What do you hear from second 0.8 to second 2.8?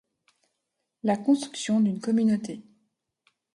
la construction d’une communauté